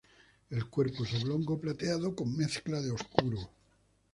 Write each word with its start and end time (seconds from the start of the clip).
El 0.49 0.65
cuerpo 0.65 1.03
es 1.03 1.13
oblongo, 1.21 1.61
plateado, 1.61 2.15
con 2.15 2.35
mezcla 2.35 2.81
de 2.81 2.89
obscuro. 2.89 3.37